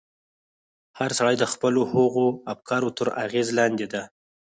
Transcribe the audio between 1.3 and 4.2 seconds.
د خپلو هغو افکارو تر اغېز لاندې دی.